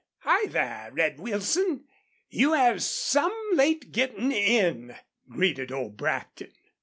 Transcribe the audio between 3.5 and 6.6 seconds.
late gettin' in," greeted old Brackton.